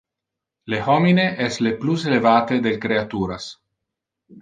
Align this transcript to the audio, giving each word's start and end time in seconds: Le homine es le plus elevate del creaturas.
Le 0.73 0.79
homine 0.93 1.27
es 1.49 1.61
le 1.67 1.75
plus 1.83 2.07
elevate 2.13 2.61
del 2.67 2.83
creaturas. 2.89 3.51